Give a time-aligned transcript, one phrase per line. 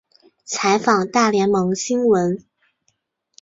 [0.45, 2.43] 采访大联盟新闻。